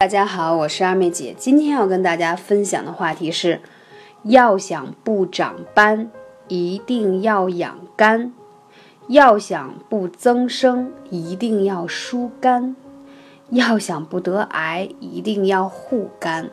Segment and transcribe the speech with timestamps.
[0.00, 1.34] 大家好，我是二妹姐。
[1.36, 3.60] 今天要跟大家分享的话题是：
[4.22, 6.10] 要想不长斑，
[6.48, 8.32] 一定要养肝；
[9.08, 12.74] 要想不增生，一定要疏肝；
[13.50, 16.48] 要想不得癌，一定要护肝。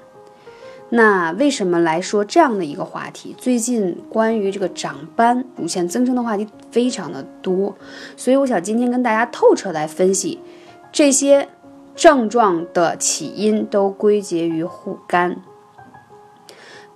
[0.89, 3.34] 那为什么来说这样的一个话题？
[3.38, 7.77] 最近关于这个长斑、乳腺增生的话题非常的多，
[8.18, 10.38] 所以我想今天跟大家透彻来分析
[10.91, 11.48] 这些。
[11.98, 15.42] 症状的起因都归结于护肝。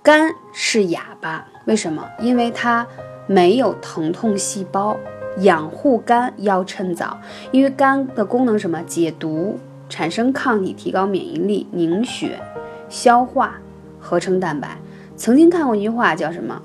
[0.00, 2.08] 肝是哑巴，为什么？
[2.20, 2.86] 因为它
[3.26, 4.96] 没有疼痛细胞，
[5.38, 7.18] 养护肝要趁早。
[7.50, 8.80] 因为肝的功能什么？
[8.84, 12.40] 解毒、产生抗体、提高免疫力、凝血、
[12.88, 13.58] 消化、
[13.98, 14.78] 合成蛋白。
[15.16, 16.62] 曾经看过一句话，叫什么？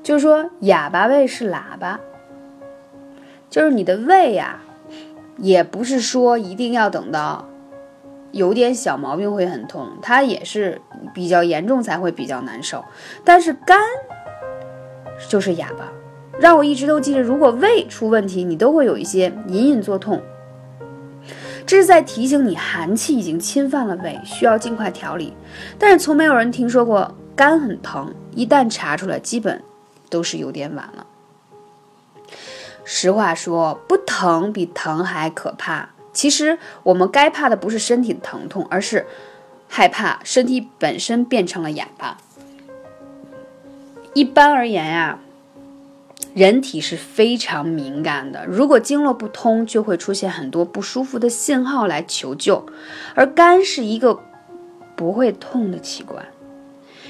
[0.00, 1.98] 就是说哑巴胃是喇叭，
[3.50, 4.60] 就是你的胃呀。
[5.38, 7.46] 也不是说一定要等到
[8.32, 10.80] 有点小毛病会很痛，它也是
[11.14, 12.84] 比较严重才会比较难受。
[13.24, 13.78] 但是肝
[15.28, 15.90] 就是哑巴，
[16.38, 20.20] 让我一直都记着，如果胃出问题，你都会有一些隐隐作痛，
[21.64, 25.34] 这是在提醒你寒气已经侵犯了胃，需要尽快调理。
[25.78, 29.62] 但是从没有人听说过肝很疼，一旦查出来，基本
[30.10, 31.06] 都是有点晚了。
[32.88, 35.90] 实话说，不疼比疼还可怕。
[36.12, 39.06] 其实我们该怕的不是身体的疼痛，而是
[39.68, 42.16] 害怕身体本身变成了哑巴。
[44.14, 45.18] 一般而言呀，
[46.32, 52.64] 人体是非常敏感的，如果经络不通，就会出现很多不舒服的信号来求救。
[53.14, 54.20] 而肝是一个
[54.94, 56.24] 不会痛的器官。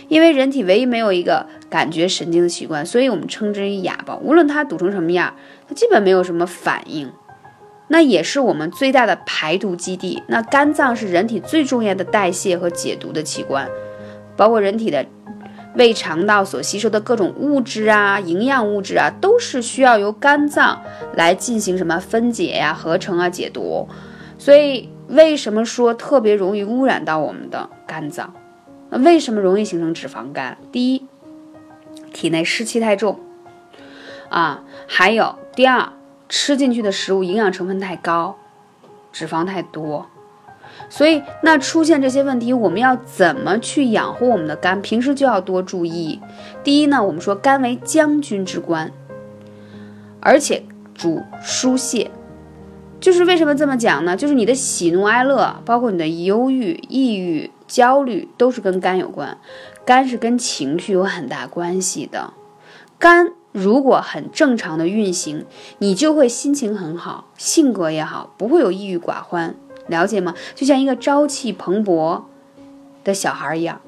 [0.09, 4.17] 因为人体唯一没有一个感觉神经的器官，所以我们称之为哑巴。
[4.17, 5.35] 无论它堵成什么样，
[5.69, 7.11] 它基本没有什么反应。
[7.89, 10.23] 那也是我们最大的排毒基地。
[10.27, 13.69] 那肝脏是人体最重要的代谢和解毒的器官，
[14.37, 15.07] 包括人体的
[15.77, 20.83] 胃肠道所吸收的各种物质啊、营养物质啊，都是需要由肝脏
[21.15, 23.89] 来进行什么分解呀、合成啊、解毒。
[24.39, 28.35] 所以，为什么说特别容易污染到我们的肝脏？
[28.91, 30.57] 那为什么容易形成脂肪肝？
[30.71, 31.07] 第一，
[32.13, 33.19] 体内湿气太重，
[34.29, 35.93] 啊，还有第二，
[36.29, 38.37] 吃进去的食物营养成分太高，
[39.13, 40.07] 脂肪太多，
[40.89, 44.81] 所以那出现这些问题，我们要怎么去养护我们的肝？
[44.81, 46.21] 平时就要多注意。
[46.63, 48.93] 第一呢，我们说肝为将军之官，
[50.21, 50.63] 而且
[50.95, 52.11] 主疏泄，
[53.01, 54.17] 就是为什么这么讲呢？
[54.17, 57.51] 就是你的喜怒哀乐，包括你的忧郁、抑郁。
[57.69, 59.39] 焦虑都是跟肝有关，
[59.85, 62.33] 肝是跟情绪有很大关系的。
[62.97, 65.45] 肝如果很正常的运行，
[65.79, 69.57] 你就会心情很好，性格也好，不会有抑郁寡欢，
[69.89, 70.33] 了解吗？
[70.55, 72.23] 就像一个朝气蓬勃
[73.03, 73.81] 的小孩一样。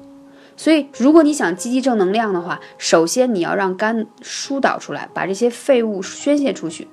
[0.57, 6.89] 所以，如果你想积极正能量的话，首先你要让肝疏导出来，把这些废物宣泄出去。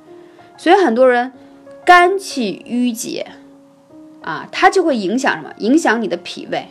[0.56, 1.32] 所以很多人
[1.86, 3.24] 肝气郁结
[4.20, 5.54] 啊，它就会影响什么？
[5.58, 6.66] 影响你的脾胃。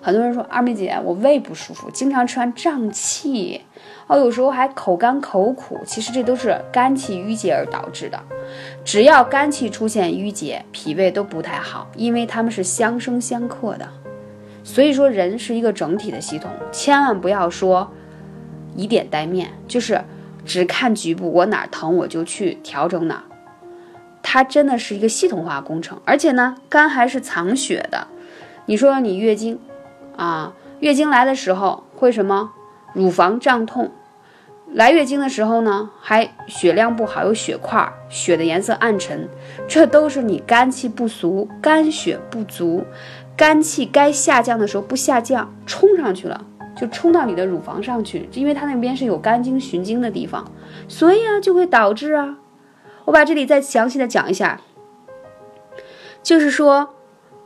[0.00, 3.62] 很多人说二妹姐，我胃不舒服，经常吃完胀气，
[4.06, 8.22] 哦，有时候还口干口苦，其实这都是肝气郁结而导致的。
[8.84, 13.88] 只要肝气出现郁结，脾胃都不太好，因为它们是相生相克的。
[14.62, 17.90] 所以说，人是一个整体的系统，千万不要说
[18.76, 20.00] 以点带面，就是
[20.44, 23.24] 只看局部，我哪儿疼我就去调整哪儿。
[24.26, 28.08] 它真的是一个系统化工程，而且呢，肝还是藏血的。
[28.64, 29.60] 你说你月经，
[30.16, 32.52] 啊，月经来的时候会什么？
[32.94, 33.90] 乳房胀痛，
[34.72, 39.28] 来月经的时候呢，还血量不好，有血块，血的颜色暗沉，
[39.68, 42.84] 这都是你肝气不足，肝血不足，
[43.36, 46.42] 肝气该下降的时候不下降，冲上去了，
[46.74, 50.50] 就冲到你的乳房上去，因为它那边是有肝经循经的地方，
[50.88, 52.38] 所以啊，就会导致啊，
[53.04, 54.60] 我把这里再详细的讲一下，
[56.22, 56.90] 就是说。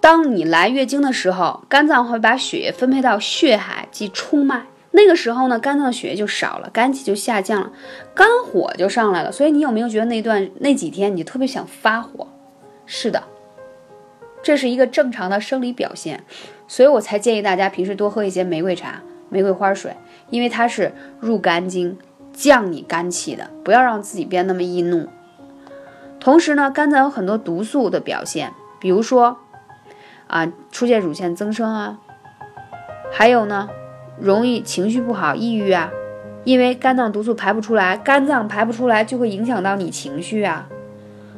[0.00, 7.72] 当你来月经的时候，肝脏会把血液分配到血海及冲脉，那个时候呢，肝脏的血液就少了，肝气就下降了，
[8.14, 9.32] 肝火就上来了。
[9.32, 12.28] 所以你有没有觉得那段那几天你特别想发火？
[12.87, 13.25] 是的，
[14.40, 16.22] 这是一个正常的生理表现，
[16.69, 19.96] 所以我才建议大家平时多喝一些玫瑰茶、玫瑰花水，
[20.31, 21.99] 因为它是入肝经、
[22.32, 25.08] 降你肝气的，不要让自己变那么易怒。
[26.20, 29.38] 同时呢，肝脏有很多毒素的表现，比如说。
[30.30, 31.98] 啊，出现乳腺增生啊，
[33.10, 33.70] 还有呢，
[34.20, 35.90] 容易情绪不好、抑郁啊，
[36.44, 40.68] 因为肝脏毒素排不出来，肝脏排不出来就会影响到你情绪啊。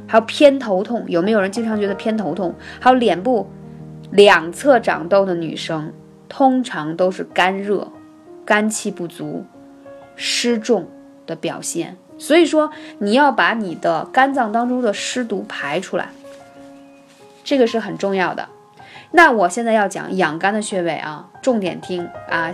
[0.08, 2.52] 还有偏头痛，有没有人经常觉得偏头痛？
[2.80, 3.48] 还有脸部
[4.10, 5.92] 两侧长痘的女生，
[6.28, 7.86] 通常都是肝热、
[8.44, 9.44] 肝气不足、
[10.16, 10.88] 湿重
[11.26, 11.96] 的表现。
[12.20, 16.10] 所以说，你要把你的肝脏当中的湿毒排出来，
[17.42, 18.46] 这个是很重要的。
[19.12, 22.52] 那我现在要讲养肝的穴位啊，重点听啊，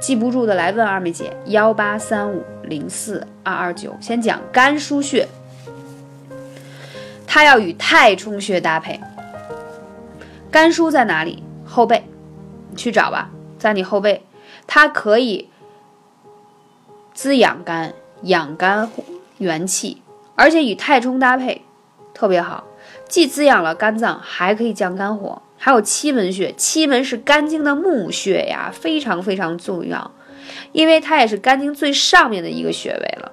[0.00, 3.94] 记不住的来问二妹姐，幺八三五零四二二九。
[4.00, 5.28] 先讲肝腧穴。
[7.26, 8.98] 它要与太冲穴搭配。
[10.50, 11.42] 肝腧在哪里？
[11.66, 12.02] 后背，
[12.70, 13.28] 你去找吧，
[13.58, 14.24] 在你后背。
[14.66, 15.50] 它可以
[17.12, 17.92] 滋养肝、
[18.22, 18.90] 养肝
[19.38, 20.02] 元气，
[20.34, 21.62] 而且与太冲搭配
[22.12, 22.64] 特别好，
[23.08, 25.42] 既滋养了肝脏，还可以降肝火。
[25.56, 30.10] 还有期门穴，期门是肝经的募穴呀，非常非常重要，
[30.72, 33.32] 因为它也是肝经最上面的一个穴位了。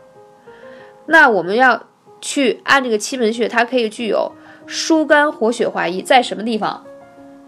[1.05, 1.83] 那我们要。
[2.21, 4.31] 去按这个七门穴，它可以具有
[4.65, 6.83] 疏肝活血化瘀，在什么地方？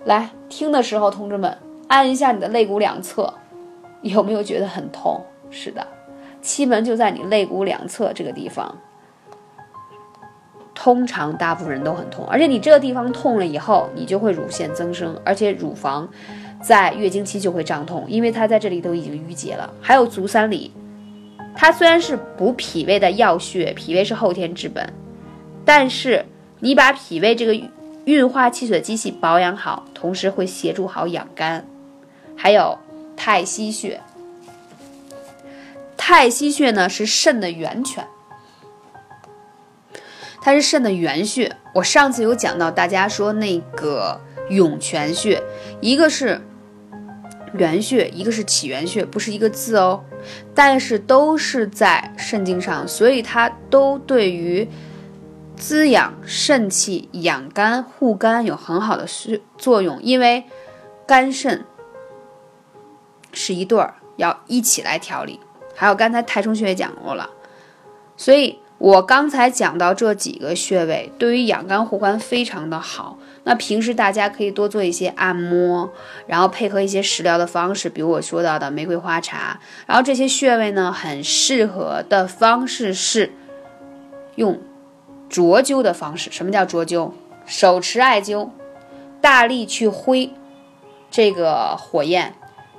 [0.06, 1.58] 来听的时候，同志们
[1.88, 3.34] 按一下你的肋骨两侧，
[4.04, 5.26] 有没有觉得很痛？
[5.50, 5.88] 是的，
[6.42, 8.76] 气门就在你肋骨两侧这个地方。
[10.74, 16.08] 通常大部分人都很痛，而且你这个地方痛了以后，你就会乳腺增生，而且乳房
[16.62, 19.74] 在月经期就会胀痛，因为它在这里都已经淤结了。
[19.82, 20.72] 还有足三里。
[21.56, 24.94] 它虽然是补脾胃的要穴，脾胃是后天之本，
[25.66, 26.24] 但是
[26.60, 27.60] 你把脾胃这个
[28.06, 31.66] 运化气血的机器保养好，同时会协助好养肝。
[32.36, 32.78] 还有
[33.16, 34.00] 太溪穴，
[35.98, 38.08] 太溪穴呢是肾的源泉，
[40.42, 41.58] 它是肾的原穴。
[41.74, 45.44] 我上次有讲到，大家说那个涌泉穴，
[45.82, 46.42] 一个是。
[47.54, 50.04] 原穴一个是起源穴，不是一个字哦，
[50.54, 54.68] 但是都是在肾经上，所以它都对于
[55.56, 59.08] 滋养肾气、养肝、护肝有很好的
[59.58, 59.98] 作用。
[60.04, 60.44] 因为
[61.08, 61.66] 肝肾
[63.32, 65.40] 是一对儿，要一起来调理。
[65.80, 67.30] 还有刚才太冲穴也讲过了，
[68.18, 73.20] 所以我刚才讲到这几个穴位，对于养肝护肝非常的好。
[73.44, 75.92] 那平时大家可以多做一些按摩，
[76.26, 79.60] 然后配合一些食疗的方式，比如我说到的玫瑰花茶。
[79.86, 83.32] 然后这些穴位呢，很适合的方式是
[84.36, 84.60] 用
[85.30, 86.32] 灼灸的方式。
[86.32, 87.12] 什么叫灼灸？
[87.46, 88.50] 手持艾灸，
[89.22, 90.34] 大力去挥
[91.12, 92.34] 这个火焰，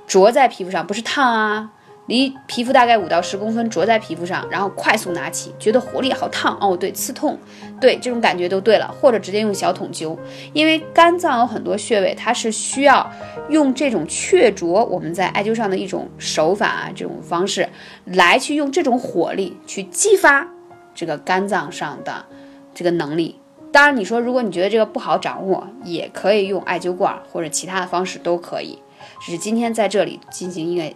[0.05, 1.71] 灼在皮肤上，不是烫啊。
[2.09, 7.37] 离皮肤大概五到十公分，着在皮肤上，然后快速拿起，觉得火力好烫哦，对，刺痛，
[7.79, 8.91] 对，这种感觉都对了。
[8.99, 10.17] 或者直接用小筒灸，
[10.51, 13.07] 因为肝脏有很多穴位，它是需要
[13.49, 17.69] 用这种雀啄，我们在艾灸上的一种手法啊，这种方式
[18.05, 20.47] 来去用这种火力去激发
[20.95, 22.25] 这个肝脏上的
[22.73, 23.39] 这个能力。
[23.71, 28.79] 当然，你说如果你觉得这个不好掌握，也可以用艾灸罐或者其他的方式都可以。
[29.21, 30.91] 只是今天在这里进行一个。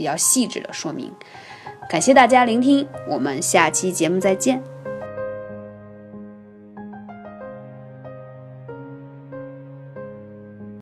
[0.00, 1.12] 比较细致的说明，
[1.86, 4.62] 感谢大家聆听，我们下期节目再见。